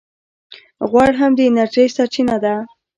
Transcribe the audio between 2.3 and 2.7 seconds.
ده